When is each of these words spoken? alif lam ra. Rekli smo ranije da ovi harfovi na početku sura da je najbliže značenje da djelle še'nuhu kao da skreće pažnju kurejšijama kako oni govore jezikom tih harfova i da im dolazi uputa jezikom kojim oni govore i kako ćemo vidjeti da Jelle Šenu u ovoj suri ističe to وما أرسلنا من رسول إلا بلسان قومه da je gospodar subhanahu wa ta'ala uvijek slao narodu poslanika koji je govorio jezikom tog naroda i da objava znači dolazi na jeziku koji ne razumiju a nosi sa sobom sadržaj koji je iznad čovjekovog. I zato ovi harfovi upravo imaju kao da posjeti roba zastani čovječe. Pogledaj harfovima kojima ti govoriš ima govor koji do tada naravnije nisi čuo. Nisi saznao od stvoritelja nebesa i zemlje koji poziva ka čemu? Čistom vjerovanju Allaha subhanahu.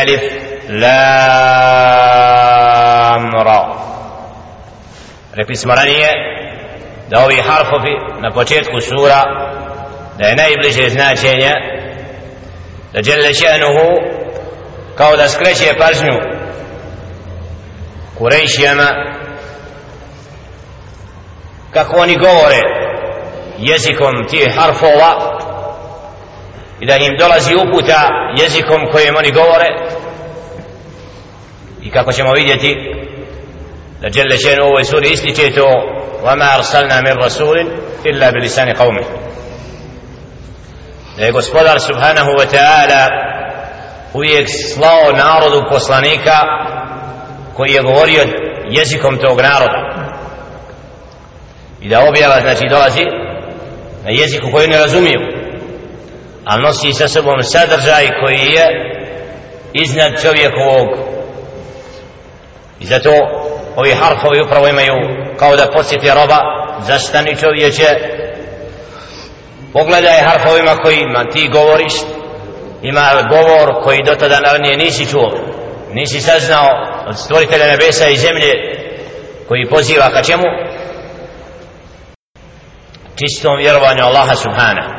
alif 0.00 0.20
lam 0.68 1.62
ra. 3.44 3.62
Rekli 5.34 5.56
smo 5.56 5.74
ranije 5.74 6.08
da 7.10 7.24
ovi 7.24 7.36
harfovi 7.36 7.94
na 8.20 8.30
početku 8.30 8.80
sura 8.80 9.22
da 10.18 10.26
je 10.26 10.36
najbliže 10.36 10.88
značenje 10.88 11.52
da 12.92 13.00
djelle 13.00 13.28
še'nuhu 13.28 13.88
kao 14.94 15.16
da 15.16 15.28
skreće 15.28 15.74
pažnju 15.78 16.18
kurejšijama 18.18 18.88
kako 21.70 21.96
oni 21.96 22.16
govore 22.18 22.60
jezikom 23.58 24.26
tih 24.30 24.54
harfova 24.56 25.37
i 26.79 26.85
da 26.85 26.95
im 26.95 27.17
dolazi 27.19 27.53
uputa 27.55 28.09
jezikom 28.37 28.81
kojim 28.91 29.15
oni 29.15 29.31
govore 29.31 29.67
i 31.81 31.91
kako 31.91 32.11
ćemo 32.11 32.31
vidjeti 32.33 32.75
da 34.01 34.07
Jelle 34.13 34.37
Šenu 34.37 34.63
u 34.63 34.67
ovoj 34.67 34.83
suri 34.85 35.09
ističe 35.09 35.51
to 35.55 35.93
وما 36.23 36.55
أرسلنا 36.55 37.01
من 37.01 37.23
رسول 37.23 37.57
إلا 38.05 38.29
بلسان 38.29 38.73
قومه 38.73 39.03
da 41.17 41.25
je 41.25 41.31
gospodar 41.31 41.79
subhanahu 41.79 42.31
wa 42.31 42.45
ta'ala 42.45 43.07
uvijek 44.13 44.47
slao 44.49 45.11
narodu 45.11 45.61
poslanika 45.69 46.37
koji 47.55 47.71
je 47.71 47.81
govorio 47.81 48.23
jezikom 48.69 49.17
tog 49.17 49.41
naroda 49.41 50.09
i 51.81 51.89
da 51.89 52.03
objava 52.09 52.41
znači 52.41 52.67
dolazi 52.69 53.05
na 54.03 54.11
jeziku 54.11 54.51
koji 54.51 54.67
ne 54.67 54.77
razumiju 54.79 55.19
a 56.48 56.56
nosi 56.56 56.92
sa 56.92 57.08
sobom 57.08 57.42
sadržaj 57.42 58.08
koji 58.20 58.52
je 58.56 58.66
iznad 59.72 60.22
čovjekovog. 60.22 60.88
I 62.80 62.86
zato 62.86 63.10
ovi 63.76 63.92
harfovi 63.92 64.42
upravo 64.42 64.68
imaju 64.68 64.94
kao 65.38 65.56
da 65.56 65.70
posjeti 65.72 66.08
roba 66.08 66.38
zastani 66.80 67.36
čovječe. 67.36 67.86
Pogledaj 69.72 70.20
harfovima 70.20 70.76
kojima 70.76 71.24
ti 71.32 71.48
govoriš 71.52 71.92
ima 72.82 73.10
govor 73.30 73.82
koji 73.84 74.02
do 74.06 74.14
tada 74.14 74.40
naravnije 74.40 74.76
nisi 74.76 75.10
čuo. 75.10 75.30
Nisi 75.92 76.20
saznao 76.20 76.68
od 77.06 77.18
stvoritelja 77.18 77.66
nebesa 77.66 78.08
i 78.08 78.16
zemlje 78.16 78.52
koji 79.48 79.68
poziva 79.70 80.10
ka 80.10 80.22
čemu? 80.22 80.44
Čistom 83.16 83.56
vjerovanju 83.58 84.04
Allaha 84.04 84.34
subhanahu. 84.34 84.97